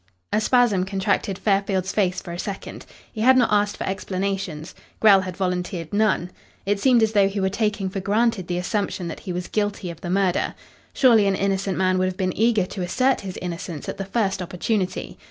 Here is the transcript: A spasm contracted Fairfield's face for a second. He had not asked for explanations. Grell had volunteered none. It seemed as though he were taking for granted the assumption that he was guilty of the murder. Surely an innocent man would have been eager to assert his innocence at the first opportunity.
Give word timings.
A 0.33 0.41
spasm 0.41 0.83
contracted 0.83 1.37
Fairfield's 1.37 1.91
face 1.91 2.21
for 2.23 2.31
a 2.31 2.39
second. 2.39 2.87
He 3.11 3.21
had 3.21 3.37
not 3.37 3.49
asked 3.53 3.77
for 3.77 3.83
explanations. 3.85 4.73
Grell 4.99 5.21
had 5.21 5.37
volunteered 5.37 5.93
none. 5.93 6.31
It 6.65 6.79
seemed 6.79 7.03
as 7.03 7.11
though 7.11 7.27
he 7.29 7.39
were 7.39 7.49
taking 7.51 7.87
for 7.87 7.99
granted 7.99 8.47
the 8.47 8.57
assumption 8.57 9.07
that 9.09 9.19
he 9.19 9.31
was 9.31 9.47
guilty 9.47 9.91
of 9.91 10.01
the 10.01 10.09
murder. 10.09 10.55
Surely 10.91 11.27
an 11.27 11.35
innocent 11.35 11.77
man 11.77 11.99
would 11.99 12.07
have 12.07 12.17
been 12.17 12.35
eager 12.35 12.65
to 12.65 12.81
assert 12.81 13.21
his 13.21 13.37
innocence 13.43 13.87
at 13.87 13.97
the 13.99 14.05
first 14.05 14.41
opportunity. 14.41 15.19